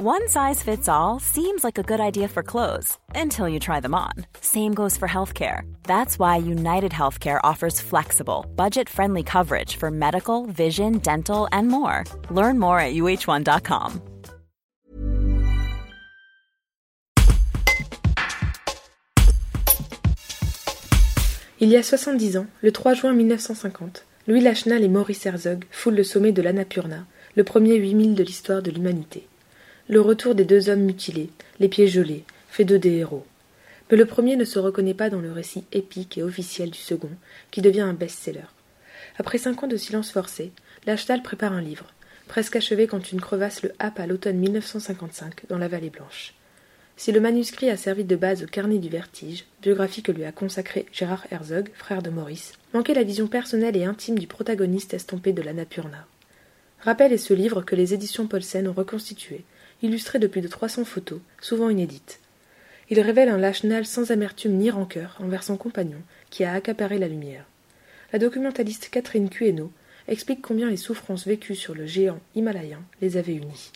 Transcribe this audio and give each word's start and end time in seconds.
One 0.00 0.28
size 0.28 0.62
fits 0.62 0.88
all 0.88 1.18
seems 1.18 1.64
like 1.64 1.76
a 1.76 1.82
good 1.82 1.98
idea 1.98 2.28
for 2.28 2.44
clothes 2.44 2.96
until 3.16 3.48
you 3.48 3.58
try 3.58 3.80
them 3.80 3.96
on. 3.96 4.12
Same 4.40 4.72
goes 4.72 4.96
for 4.96 5.08
healthcare. 5.08 5.62
That's 5.82 6.20
why 6.20 6.36
United 6.36 6.92
Healthcare 6.92 7.40
offers 7.42 7.80
flexible, 7.80 8.46
budget 8.54 8.88
friendly 8.88 9.24
coverage 9.24 9.74
for 9.74 9.90
medical, 9.90 10.46
vision, 10.46 10.98
dental, 10.98 11.48
and 11.50 11.66
more. 11.66 12.04
Learn 12.30 12.60
more 12.60 12.78
at 12.78 12.94
uh1.com. 12.94 14.00
Il 21.58 21.70
y 21.70 21.76
a 21.76 21.82
70 21.82 22.36
ans, 22.36 22.46
le 22.62 22.70
3 22.70 22.94
juin 22.94 23.14
1950, 23.14 24.04
Louis 24.28 24.42
Lachenal 24.42 24.84
et 24.84 24.88
Maurice 24.88 25.26
Herzog 25.26 25.64
foulent 25.72 25.96
le 25.96 26.04
sommet 26.04 26.30
de 26.30 26.40
l'Annapurna, 26.40 27.04
le 27.34 27.42
premier 27.42 27.74
8000 27.74 28.14
de 28.14 28.22
l'histoire 28.22 28.62
de 28.62 28.70
l'humanité. 28.70 29.26
Le 29.90 30.02
retour 30.02 30.34
des 30.34 30.44
deux 30.44 30.68
hommes 30.68 30.82
mutilés, 30.82 31.30
les 31.60 31.68
pieds 31.68 31.88
gelés, 31.88 32.24
fait 32.50 32.66
d'eux 32.66 32.78
des 32.78 32.96
héros. 32.96 33.24
Mais 33.90 33.96
le 33.96 34.04
premier 34.04 34.36
ne 34.36 34.44
se 34.44 34.58
reconnaît 34.58 34.92
pas 34.92 35.08
dans 35.08 35.22
le 35.22 35.32
récit 35.32 35.64
épique 35.72 36.18
et 36.18 36.22
officiel 36.22 36.70
du 36.70 36.78
second, 36.78 37.08
qui 37.50 37.62
devient 37.62 37.80
un 37.80 37.94
best-seller. 37.94 38.44
Après 39.18 39.38
cinq 39.38 39.62
ans 39.62 39.66
de 39.66 39.78
silence 39.78 40.10
forcé, 40.10 40.52
Lachenal 40.84 41.22
prépare 41.22 41.54
un 41.54 41.62
livre, 41.62 41.86
presque 42.26 42.56
achevé 42.56 42.86
quand 42.86 43.12
une 43.12 43.20
crevasse 43.22 43.62
le 43.62 43.72
happe 43.78 43.98
à 43.98 44.06
l'automne 44.06 44.36
1955 44.36 45.46
dans 45.48 45.56
la 45.56 45.68
Vallée 45.68 45.88
Blanche. 45.88 46.34
Si 46.98 47.10
le 47.10 47.20
manuscrit 47.20 47.70
a 47.70 47.78
servi 47.78 48.04
de 48.04 48.16
base 48.16 48.42
au 48.42 48.46
carnet 48.46 48.78
du 48.78 48.90
vertige, 48.90 49.46
biographie 49.62 50.02
que 50.02 50.12
lui 50.12 50.26
a 50.26 50.32
consacré 50.32 50.84
Gérard 50.92 51.26
Herzog, 51.30 51.70
frère 51.72 52.02
de 52.02 52.10
Maurice, 52.10 52.52
manquait 52.74 52.92
la 52.92 53.04
vision 53.04 53.26
personnelle 53.26 53.76
et 53.78 53.84
intime 53.84 54.18
du 54.18 54.26
protagoniste 54.26 54.92
estompé 54.92 55.32
de 55.32 55.40
l'Annapurna. 55.40 56.06
Rappel 56.80 57.14
est 57.14 57.16
ce 57.16 57.32
livre 57.32 57.62
que 57.62 57.74
les 57.74 57.94
éditions 57.94 58.26
Paulsen 58.26 58.68
ont 58.68 58.74
reconstitué 58.74 59.44
illustré 59.82 60.18
de 60.18 60.26
plus 60.26 60.40
de 60.40 60.48
300 60.48 60.84
photos, 60.84 61.20
souvent 61.40 61.70
inédites. 61.70 62.20
Il 62.90 63.00
révèle 63.00 63.28
un 63.28 63.38
Lachenal 63.38 63.84
sans 63.84 64.10
amertume 64.10 64.56
ni 64.56 64.70
rancœur 64.70 65.16
envers 65.20 65.42
son 65.42 65.56
compagnon, 65.56 66.00
qui 66.30 66.44
a 66.44 66.52
accaparé 66.52 66.98
la 66.98 67.08
lumière. 67.08 67.44
La 68.12 68.18
documentaliste 68.18 68.88
Catherine 68.90 69.28
Cueno 69.28 69.70
explique 70.08 70.40
combien 70.40 70.70
les 70.70 70.78
souffrances 70.78 71.26
vécues 71.26 71.56
sur 71.56 71.74
le 71.74 71.86
géant 71.86 72.20
himalayen 72.34 72.82
les 73.02 73.18
avaient 73.18 73.34
unis. 73.34 73.72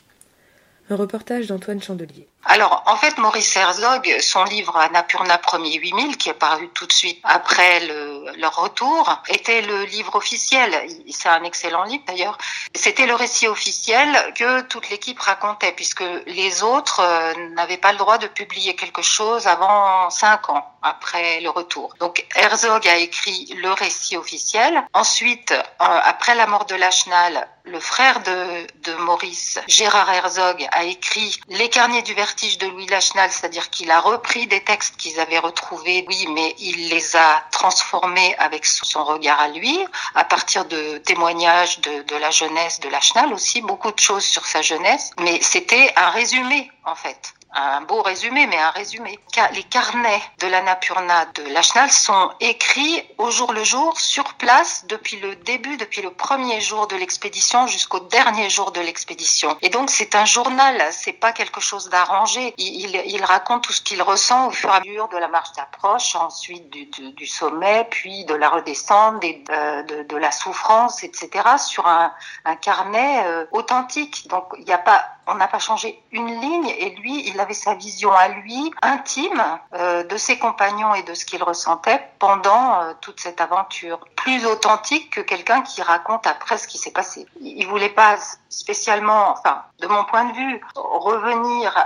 Un 0.90 0.96
reportage 0.96 1.46
d'Antoine 1.46 1.82
Chandelier. 1.82 2.28
Alors, 2.44 2.82
en 2.86 2.96
fait, 2.96 3.16
Maurice 3.18 3.56
Herzog, 3.56 4.16
son 4.20 4.44
livre 4.44 4.76
Annapurna 4.76 5.38
Premier 5.38 5.74
8000, 5.74 6.16
qui 6.16 6.28
est 6.28 6.34
paru 6.34 6.68
tout 6.74 6.86
de 6.86 6.92
suite 6.92 7.20
après 7.22 7.86
le, 7.86 8.36
leur 8.38 8.56
retour, 8.56 9.22
était 9.28 9.62
le 9.62 9.84
livre 9.84 10.16
officiel. 10.16 10.70
C'est 11.10 11.28
un 11.28 11.44
excellent 11.44 11.84
livre 11.84 12.02
d'ailleurs. 12.06 12.36
C'était 12.74 13.06
le 13.06 13.14
récit 13.14 13.46
officiel 13.46 14.08
que 14.34 14.62
toute 14.62 14.90
l'équipe 14.90 15.18
racontait, 15.20 15.72
puisque 15.72 16.04
les 16.26 16.62
autres 16.62 17.00
euh, 17.00 17.32
n'avaient 17.54 17.76
pas 17.76 17.92
le 17.92 17.98
droit 17.98 18.18
de 18.18 18.26
publier 18.26 18.74
quelque 18.74 19.02
chose 19.02 19.46
avant 19.46 20.10
cinq 20.10 20.50
ans 20.50 20.71
après 20.82 21.40
le 21.40 21.50
retour. 21.50 21.94
Donc, 22.00 22.24
Herzog 22.34 22.86
a 22.88 22.96
écrit 22.96 23.54
le 23.56 23.72
récit 23.72 24.16
officiel. 24.16 24.82
Ensuite, 24.92 25.52
euh, 25.52 25.60
après 25.78 26.34
la 26.34 26.46
mort 26.46 26.66
de 26.66 26.74
Lachenal, 26.74 27.48
le 27.64 27.78
frère 27.78 28.20
de, 28.22 28.66
de 28.82 28.94
Maurice, 28.96 29.60
Gérard 29.68 30.10
Herzog, 30.12 30.66
a 30.72 30.84
écrit 30.84 31.40
Les 31.48 31.68
carnets 31.68 32.02
du 32.02 32.14
vertige 32.14 32.58
de 32.58 32.66
Louis 32.66 32.86
Lachenal, 32.86 33.30
c'est-à-dire 33.30 33.70
qu'il 33.70 33.90
a 33.90 34.00
repris 34.00 34.46
des 34.46 34.62
textes 34.64 34.96
qu'ils 34.96 35.20
avaient 35.20 35.38
retrouvés, 35.38 36.04
oui, 36.08 36.26
mais 36.30 36.54
il 36.58 36.88
les 36.88 37.16
a 37.16 37.44
transformés 37.52 38.34
avec 38.38 38.66
son 38.66 39.04
regard 39.04 39.40
à 39.40 39.48
lui, 39.48 39.78
à 40.14 40.24
partir 40.24 40.64
de 40.64 40.98
témoignages 40.98 41.80
de, 41.80 42.02
de 42.02 42.16
la 42.16 42.30
jeunesse 42.30 42.80
de 42.80 42.88
Lachenal 42.88 43.32
aussi, 43.32 43.60
beaucoup 43.60 43.92
de 43.92 44.00
choses 44.00 44.24
sur 44.24 44.44
sa 44.44 44.62
jeunesse, 44.62 45.12
mais 45.20 45.40
c'était 45.40 45.92
un 45.96 46.10
résumé, 46.10 46.70
en 46.84 46.94
fait 46.94 47.34
un 47.54 47.82
beau 47.82 48.02
résumé, 48.02 48.46
mais 48.46 48.58
un 48.58 48.70
résumé. 48.70 49.18
Les 49.52 49.62
carnets 49.64 50.22
de 50.40 50.46
l'Annapurna 50.46 51.26
de 51.34 51.42
Lachenal 51.52 51.90
sont 51.90 52.30
écrits 52.40 53.02
au 53.18 53.30
jour 53.30 53.52
le 53.52 53.64
jour, 53.64 53.98
sur 54.00 54.34
place, 54.34 54.86
depuis 54.86 55.18
le 55.20 55.36
début, 55.36 55.76
depuis 55.76 56.02
le 56.02 56.10
premier 56.10 56.60
jour 56.60 56.86
de 56.86 56.96
l'expédition 56.96 57.66
jusqu'au 57.66 58.00
dernier 58.00 58.48
jour 58.48 58.72
de 58.72 58.80
l'expédition. 58.80 59.56
Et 59.60 59.68
donc 59.68 59.90
c'est 59.90 60.14
un 60.14 60.24
journal, 60.24 60.82
c'est 60.92 61.12
pas 61.12 61.32
quelque 61.32 61.60
chose 61.60 61.90
d'arrangé. 61.90 62.54
Il, 62.58 63.22
raconte 63.24 63.62
tout 63.62 63.72
ce 63.72 63.80
qu'il 63.80 64.02
ressent 64.02 64.48
au 64.48 64.50
fur 64.50 64.70
et 64.70 64.76
à 64.76 64.80
mesure 64.80 65.08
de 65.08 65.16
la 65.16 65.28
marche 65.28 65.52
d'approche, 65.52 66.16
ensuite 66.16 66.68
du, 66.70 67.26
sommet, 67.26 67.86
puis 67.90 68.24
de 68.24 68.34
la 68.34 68.48
redescente, 68.48 69.22
et 69.22 69.44
de, 69.48 70.16
la 70.16 70.30
souffrance, 70.30 71.02
etc. 71.04 71.30
sur 71.58 71.86
un, 71.86 72.12
un 72.44 72.56
carnet 72.56 73.24
euh, 73.26 73.44
authentique. 73.52 74.26
Donc 74.28 74.44
il 74.58 74.64
n'y 74.64 74.72
a 74.72 74.78
pas 74.78 75.04
on 75.26 75.34
n'a 75.34 75.48
pas 75.48 75.58
changé 75.58 76.02
une 76.10 76.40
ligne 76.40 76.68
et 76.78 76.90
lui, 76.96 77.28
il 77.28 77.38
avait 77.40 77.54
sa 77.54 77.74
vision 77.74 78.12
à 78.12 78.28
lui, 78.28 78.70
intime, 78.82 79.42
euh, 79.74 80.02
de 80.04 80.16
ses 80.16 80.38
compagnons 80.38 80.94
et 80.94 81.02
de 81.02 81.14
ce 81.14 81.24
qu'il 81.24 81.42
ressentait 81.42 82.02
pendant 82.18 82.80
euh, 82.80 82.92
toute 83.00 83.20
cette 83.20 83.40
aventure. 83.40 84.00
Plus 84.16 84.44
authentique 84.46 85.10
que 85.10 85.20
quelqu'un 85.20 85.62
qui 85.62 85.82
raconte 85.82 86.26
après 86.26 86.58
ce 86.58 86.66
qui 86.66 86.78
s'est 86.78 86.92
passé. 86.92 87.26
Il 87.40 87.66
voulait 87.66 87.88
pas 87.88 88.16
spécialement, 88.48 89.30
enfin, 89.30 89.62
de 89.80 89.86
mon 89.86 90.04
point 90.04 90.24
de 90.24 90.34
vue, 90.34 90.60
revenir 90.74 91.76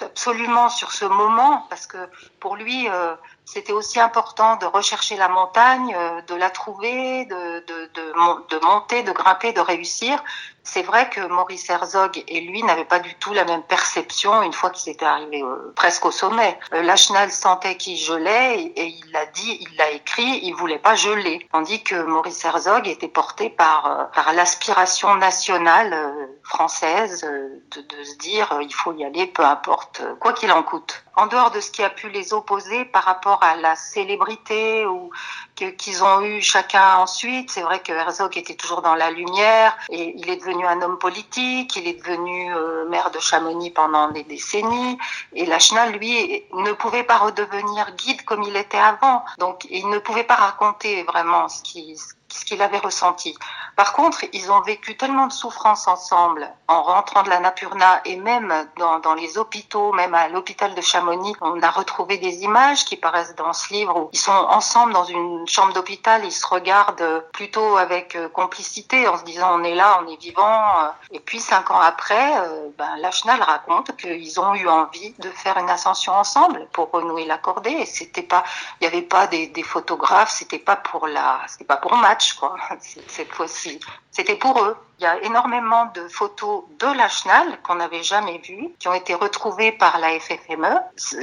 absolument 0.00 0.68
sur 0.68 0.92
ce 0.92 1.04
moment 1.04 1.66
parce 1.70 1.86
que 1.86 1.98
pour 2.40 2.56
lui, 2.56 2.88
euh, 2.88 3.14
c'était 3.50 3.72
aussi 3.72 3.98
important 3.98 4.56
de 4.56 4.66
rechercher 4.66 5.16
la 5.16 5.28
montagne, 5.28 5.94
euh, 5.96 6.20
de 6.22 6.34
la 6.34 6.50
trouver, 6.50 7.24
de, 7.24 7.60
de, 7.60 7.90
de, 7.94 8.66
monter, 8.66 9.02
de 9.02 9.12
grimper, 9.12 9.54
de 9.54 9.60
réussir. 9.60 10.22
C'est 10.64 10.82
vrai 10.82 11.08
que 11.08 11.26
Maurice 11.26 11.70
Herzog 11.70 12.22
et 12.28 12.40
lui 12.42 12.62
n'avaient 12.62 12.84
pas 12.84 12.98
du 12.98 13.14
tout 13.14 13.32
la 13.32 13.46
même 13.46 13.62
perception 13.62 14.42
une 14.42 14.52
fois 14.52 14.68
qu'ils 14.68 14.92
étaient 14.92 15.06
arrivés 15.06 15.42
euh, 15.42 15.72
presque 15.74 16.04
au 16.04 16.10
sommet. 16.10 16.58
Euh, 16.74 16.82
Lachenal 16.82 17.30
sentait 17.30 17.78
qu'il 17.78 17.96
gelait 17.96 18.60
et, 18.76 18.86
il 18.86 19.12
l'a 19.12 19.24
dit, 19.24 19.58
il 19.62 19.76
l'a 19.78 19.92
écrit, 19.92 20.40
il 20.42 20.52
voulait 20.52 20.78
pas 20.78 20.94
geler. 20.94 21.48
Tandis 21.50 21.82
que 21.82 21.94
Maurice 22.02 22.44
Herzog 22.44 22.86
était 22.86 23.08
porté 23.08 23.48
par, 23.48 24.10
par 24.12 24.34
l'aspiration 24.34 25.14
nationale 25.14 25.96
française 26.42 27.22
de, 27.22 27.80
de 27.80 28.04
se 28.04 28.16
dire 28.16 28.58
il 28.60 28.74
faut 28.74 28.92
y 28.92 29.04
aller, 29.04 29.26
peu 29.26 29.44
importe, 29.44 30.02
quoi 30.20 30.34
qu'il 30.34 30.52
en 30.52 30.62
coûte. 30.62 31.02
En 31.16 31.26
dehors 31.26 31.50
de 31.50 31.60
ce 31.60 31.70
qui 31.70 31.82
a 31.82 31.90
pu 31.90 32.10
les 32.10 32.32
opposer 32.32 32.84
par 32.84 33.04
rapport 33.04 33.37
à 33.42 33.56
la 33.56 33.76
célébrité 33.76 34.86
ou 34.86 35.10
qu'ils 35.54 36.04
ont 36.04 36.22
eu 36.22 36.40
chacun 36.40 36.98
ensuite. 36.98 37.50
C'est 37.50 37.62
vrai 37.62 37.80
que 37.80 37.92
Herzog 37.92 38.36
était 38.38 38.54
toujours 38.54 38.82
dans 38.82 38.94
la 38.94 39.10
lumière 39.10 39.76
et 39.90 40.14
il 40.16 40.30
est 40.30 40.36
devenu 40.36 40.66
un 40.66 40.80
homme 40.82 40.98
politique, 40.98 41.74
il 41.76 41.88
est 41.88 41.94
devenu 41.94 42.54
euh, 42.54 42.88
maire 42.88 43.10
de 43.10 43.18
Chamonix 43.18 43.70
pendant 43.70 44.10
des 44.10 44.22
décennies 44.22 44.98
et 45.34 45.46
Lachenal, 45.46 45.92
lui, 45.92 46.44
ne 46.52 46.72
pouvait 46.72 47.04
pas 47.04 47.18
redevenir 47.18 47.94
guide 47.96 48.24
comme 48.24 48.42
il 48.42 48.56
était 48.56 48.78
avant. 48.78 49.24
Donc, 49.38 49.66
il 49.70 49.88
ne 49.88 49.98
pouvait 49.98 50.24
pas 50.24 50.36
raconter 50.36 51.02
vraiment 51.04 51.48
ce 51.48 51.62
qui, 51.62 51.96
ce 52.28 52.44
qu'il 52.44 52.62
avait 52.62 52.78
ressenti. 52.78 53.34
Par 53.78 53.92
contre, 53.92 54.24
ils 54.32 54.50
ont 54.50 54.60
vécu 54.62 54.96
tellement 54.96 55.28
de 55.28 55.32
souffrances 55.32 55.86
ensemble 55.86 56.52
en 56.66 56.82
rentrant 56.82 57.22
de 57.22 57.30
la 57.30 57.38
Napurna 57.38 58.00
et 58.04 58.16
même 58.16 58.52
dans, 58.76 59.14
les 59.14 59.38
hôpitaux, 59.38 59.92
même 59.92 60.14
à 60.14 60.26
l'hôpital 60.26 60.74
de 60.74 60.80
Chamonix, 60.80 61.32
on 61.40 61.62
a 61.62 61.70
retrouvé 61.70 62.18
des 62.18 62.42
images 62.42 62.84
qui 62.84 62.96
paraissent 62.96 63.36
dans 63.36 63.52
ce 63.52 63.72
livre 63.72 63.96
où 63.96 64.10
ils 64.12 64.18
sont 64.18 64.32
ensemble 64.32 64.92
dans 64.94 65.04
une 65.04 65.46
chambre 65.46 65.74
d'hôpital, 65.74 66.24
ils 66.24 66.32
se 66.32 66.44
regardent 66.44 67.24
plutôt 67.32 67.76
avec 67.76 68.16
euh, 68.16 68.28
complicité 68.28 69.06
en 69.06 69.16
se 69.16 69.22
disant 69.22 69.60
on 69.60 69.62
est 69.62 69.76
là, 69.76 70.02
on 70.02 70.08
est 70.08 70.20
vivant. 70.20 70.80
Euh. 70.80 70.88
Et 71.12 71.20
puis 71.20 71.38
cinq 71.38 71.70
ans 71.70 71.78
après, 71.78 72.36
euh, 72.40 72.70
ben, 72.76 72.96
Lachenal 72.96 73.40
raconte 73.40 73.96
qu'ils 73.96 74.40
ont 74.40 74.56
eu 74.56 74.66
envie 74.66 75.14
de 75.20 75.30
faire 75.30 75.56
une 75.56 75.70
ascension 75.70 76.14
ensemble 76.14 76.66
pour 76.72 76.90
renouer 76.90 77.26
la 77.26 77.38
cordée. 77.38 77.70
Et 77.70 77.86
c'était 77.86 78.22
pas, 78.22 78.42
il 78.80 78.88
n'y 78.88 78.92
avait 78.92 79.06
pas 79.06 79.28
des, 79.28 79.62
photographes, 79.62 80.32
c'était 80.32 80.58
pas 80.58 80.74
pour 80.74 81.06
la, 81.06 81.38
c'était 81.46 81.64
pas 81.64 81.76
pour 81.76 81.94
match 81.94 82.36
cette 83.06 83.32
fois-ci. 83.32 83.67
C'était 84.10 84.36
pour 84.36 84.62
eux. 84.62 84.76
Il 84.98 85.04
y 85.04 85.06
a 85.06 85.22
énormément 85.22 85.86
de 85.94 86.08
photos 86.08 86.64
de 86.80 86.86
Lachenal 86.86 87.60
qu'on 87.62 87.76
n'avait 87.76 88.02
jamais 88.02 88.38
vues, 88.38 88.70
qui 88.78 88.88
ont 88.88 88.94
été 88.94 89.14
retrouvées 89.14 89.70
par 89.70 89.98
la 89.98 90.18
FFME. 90.18 90.80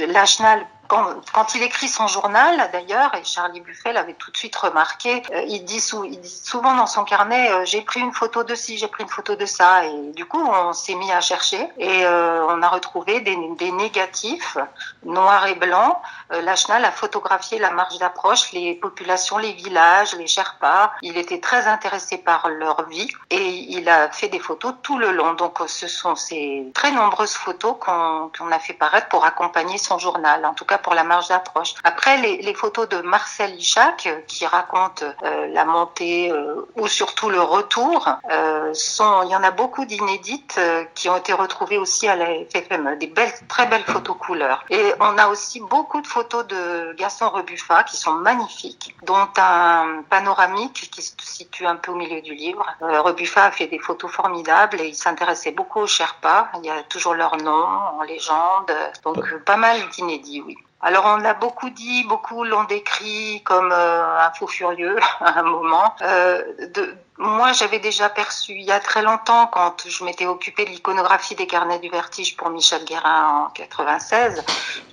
Lachenal 0.07 0.65
quand, 0.87 1.55
il 1.55 1.63
écrit 1.63 1.87
son 1.87 2.07
journal, 2.07 2.69
d'ailleurs, 2.71 3.13
et 3.15 3.23
Charlie 3.23 3.61
Buffet 3.61 3.93
l'avait 3.93 4.13
tout 4.13 4.31
de 4.31 4.37
suite 4.37 4.55
remarqué, 4.55 5.23
euh, 5.33 5.41
il, 5.47 5.65
dit 5.65 5.79
souvent 5.79 6.75
dans 6.75 6.85
son 6.85 7.03
carnet 7.03 7.51
euh, 7.51 7.65
j'ai 7.65 7.81
pris 7.81 7.99
une 7.99 8.13
photo 8.13 8.43
de 8.43 8.55
ci, 8.55 8.77
j'ai 8.77 8.87
pris 8.87 9.03
une 9.03 9.09
photo 9.09 9.35
de 9.35 9.45
ça, 9.45 9.85
et 9.85 10.11
du 10.11 10.25
coup 10.25 10.39
on 10.39 10.73
s'est 10.73 10.95
mis 10.95 11.11
à 11.11 11.21
chercher 11.21 11.69
et 11.77 12.05
euh, 12.05 12.45
on 12.47 12.61
a 12.61 12.69
retrouvé 12.69 13.21
des, 13.21 13.35
négatifs 13.71 14.57
noirs 15.03 15.47
et 15.47 15.55
blancs. 15.55 15.97
Euh, 16.31 16.41
Lachenal 16.41 16.83
a 16.85 16.91
photographié 16.91 17.59
la 17.59 17.71
marche 17.71 17.97
d'approche, 17.97 18.51
les 18.51 18.75
populations, 18.75 19.37
les 19.37 19.53
villages, 19.53 20.15
les 20.15 20.27
Sherpas. 20.27 20.91
Il 21.01 21.17
était 21.17 21.39
très 21.39 21.67
intéressé 21.67 22.17
par 22.17 22.49
leur 22.49 22.87
vie 22.89 23.09
et 23.29 23.47
il 23.47 23.87
a 23.89 24.09
fait 24.09 24.27
des 24.27 24.39
photos 24.39 24.73
tout 24.81 24.97
le 24.97 25.11
long. 25.11 25.33
Donc 25.33 25.59
ce 25.67 25.87
sont 25.87 26.15
ces 26.15 26.71
très 26.73 26.91
nombreuses 26.91 27.33
photos 27.33 27.75
qu'on 27.79 28.29
qu 28.33 28.43
a 28.51 28.59
fait 28.59 28.73
paraître 28.73 29.07
pour 29.07 29.25
accompagner 29.25 29.77
son 29.77 29.97
journal. 29.97 30.45
En 30.45 30.53
tout 30.53 30.65
cas 30.65 30.77
pour 30.77 30.93
la 30.93 31.03
marge 31.03 31.27
d'approche. 31.27 31.73
Après, 31.83 32.17
les, 32.17 32.53
photos 32.53 32.87
de 32.87 33.01
Marcel 33.01 33.53
Ichac, 33.55 34.07
qui 34.27 34.45
raconte 34.45 35.03
la 35.21 35.65
montée 35.65 36.31
ou 36.77 36.87
surtout 36.87 37.29
le 37.29 37.41
retour, 37.41 38.07
il 38.29 39.29
y 39.29 39.35
en 39.35 39.43
a 39.43 39.51
beaucoup 39.51 39.83
d'inédites 39.85 40.59
qui 40.93 41.09
ont 41.09 41.17
été 41.17 41.33
retrouvées 41.33 41.77
aussi 41.77 42.07
à 42.07 42.15
la 42.15 42.27
FFM, 42.49 42.97
des 42.97 43.07
belles, 43.07 43.33
très 43.49 43.65
belles 43.67 43.83
photos 43.83 44.15
couleurs. 44.17 44.63
Et 44.69 44.93
on 44.99 45.17
a 45.17 45.27
aussi 45.27 45.59
beaucoup 45.59 46.01
de 46.01 46.07
photos 46.15 46.47
de 46.47 46.93
Gaston 46.93 47.27
Rebuffa 47.29 47.83
qui 47.83 47.97
sont 47.97 48.13
magnifiques, 48.13 48.95
dont 49.03 49.27
un 49.35 50.01
panoramique 50.09 50.89
qui 50.89 51.01
se 51.01 51.11
situe 51.19 51.65
un 51.65 51.75
peu 51.75 51.91
au 51.91 51.95
milieu 51.95 52.21
du 52.21 52.33
livre. 52.33 52.65
Euh, 52.81 53.01
Rebuffa 53.01 53.43
a 53.43 53.51
fait 53.51 53.67
des 53.67 53.79
photos 53.79 54.09
formidables 54.09 54.79
et 54.79 54.87
il 54.87 54.95
s'intéressait 54.95 55.51
beaucoup 55.51 55.81
aux 55.81 55.87
Sherpas. 55.87 56.47
Il 56.59 56.65
y 56.65 56.69
a 56.69 56.83
toujours 56.83 57.15
leur 57.15 57.35
nom 57.35 57.65
en 57.99 58.03
légende, 58.03 58.71
donc 59.03 59.19
pas 59.43 59.57
mal 59.57 59.77
d'inédits, 59.89 60.41
oui. 60.45 60.55
Alors 60.79 61.05
on 61.05 61.17
l'a 61.17 61.33
beaucoup 61.33 61.69
dit, 61.69 62.05
beaucoup 62.05 62.45
l'ont 62.45 62.63
décrit 62.63 63.41
comme 63.43 63.71
euh, 63.73 64.19
un 64.19 64.31
fou 64.31 64.47
furieux 64.47 64.97
à 65.19 65.39
un 65.39 65.43
moment. 65.43 65.95
Euh, 66.01 66.43
de, 66.75 66.95
moi, 67.17 67.53
j'avais 67.53 67.79
déjà 67.79 68.09
perçu 68.09 68.53
il 68.53 68.63
y 68.63 68.71
a 68.71 68.79
très 68.81 69.01
longtemps, 69.01 69.47
quand 69.47 69.87
je 69.87 70.03
m'étais 70.03 70.25
occupée 70.25 70.65
de 70.65 70.71
l'iconographie 70.71 71.35
des 71.35 71.47
carnets 71.47 71.79
du 71.79 71.89
vertige 71.89 72.35
pour 72.35 72.49
Michel 72.49 72.83
Guérin 72.83 73.45
en 73.45 73.49
96, 73.51 74.43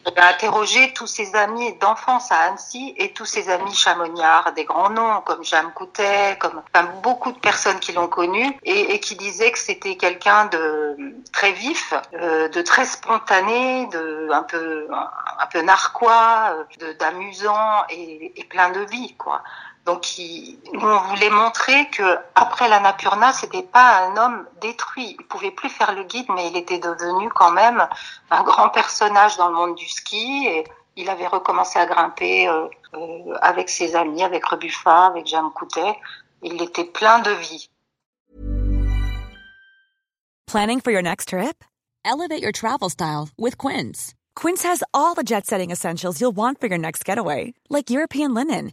j'avais 0.06 0.20
interrogé 0.20 0.92
tous 0.92 1.08
ses 1.08 1.34
amis 1.34 1.74
d'enfance 1.80 2.30
à 2.30 2.36
Annecy 2.42 2.94
et 2.96 3.12
tous 3.12 3.24
ses 3.24 3.50
amis 3.50 3.74
chamoniards, 3.74 4.52
des 4.52 4.64
grands 4.64 4.90
noms 4.90 5.20
comme 5.22 5.42
Jeanne 5.42 5.72
Coutet, 5.74 6.38
comme 6.38 6.62
enfin, 6.72 6.88
beaucoup 7.02 7.32
de 7.32 7.38
personnes 7.38 7.80
qui 7.80 7.92
l'ont 7.92 8.06
connu 8.06 8.56
et, 8.62 8.94
et, 8.94 9.00
qui 9.00 9.16
disaient 9.16 9.50
que 9.50 9.58
c'était 9.58 9.96
quelqu'un 9.96 10.46
de 10.46 10.96
très 11.32 11.50
vif, 11.50 11.92
euh, 12.14 12.48
de 12.48 12.62
très 12.62 12.84
spontané, 12.84 13.86
de 13.86 14.28
un 14.30 14.44
peu 14.44 14.86
un 14.92 15.46
peu 15.46 15.60
narquois, 15.62 16.66
d'amusant 17.00 17.84
et, 17.90 18.32
et 18.40 18.44
plein 18.44 18.70
de 18.70 18.80
vie, 18.80 19.16
quoi. 19.16 19.42
Donc, 19.84 20.16
il, 20.18 20.58
on 20.74 20.98
voulait 21.08 21.30
montrer 21.30 21.88
que 21.88 22.16
après 22.36 22.68
l'Annapurna, 22.68 23.32
c'était 23.32 23.64
pas 23.64 24.06
un 24.06 24.16
homme 24.16 24.46
détruit. 24.60 25.16
Il 25.18 25.26
pouvait 25.26 25.50
plus 25.50 25.70
faire 25.70 25.92
le 25.94 26.04
guide, 26.04 26.26
mais 26.34 26.48
il 26.48 26.56
était 26.56 26.78
devenu 26.78 27.28
quand 27.30 27.50
même 27.50 27.86
un 28.30 28.42
grand 28.44 28.68
personnage 28.68 29.36
dans 29.38 29.48
le 29.48 29.54
monde 29.54 29.74
du 29.74 29.88
ski. 29.88 30.46
Et 30.46 30.64
il 30.94 31.10
avait 31.10 31.26
recommencé 31.26 31.80
à 31.80 31.86
grimper 31.86 32.48
euh, 32.48 32.68
euh, 32.94 33.34
avec 33.40 33.68
ses 33.68 33.96
amis, 33.96 34.22
avec 34.22 34.46
Rebuffa, 34.46 35.06
avec 35.06 35.26
Jeanne 35.26 35.50
Coutet. 35.50 35.98
Il 36.42 36.62
était 36.62 36.84
plein 36.84 37.18
de 37.18 37.32
vie. 37.32 37.68
Planning 40.46 40.80
for 40.80 40.92
your 40.92 41.02
next 41.02 41.30
trip? 41.30 41.64
Elevate 42.04 42.42
your 42.42 42.52
travel 42.52 42.88
style 42.88 43.30
with 43.36 43.58
Quince. 43.58 44.14
Quince 44.36 44.62
has 44.62 44.84
all 44.94 45.14
the 45.14 45.24
jet-setting 45.24 45.70
essentials 45.70 46.20
you'll 46.20 46.36
want 46.36 46.60
for 46.60 46.68
your 46.68 46.78
next 46.78 47.04
getaway, 47.04 47.54
like 47.68 47.90
European 47.90 48.34
linen 48.34 48.72